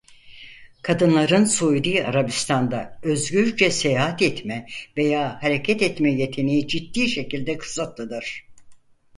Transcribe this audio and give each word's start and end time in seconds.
Kadınların 0.81 1.45
Suudi 1.45 2.03
Arabistan'da 2.05 2.99
özgürce 3.03 3.71
seyahat 3.71 4.21
etme 4.21 4.67
veya 4.97 5.43
hareket 5.43 5.81
etme 5.81 6.11
yeteneği 6.11 6.67
ciddi 6.67 7.09
şekilde 7.09 7.57
kısıtlıdır. 7.57 8.45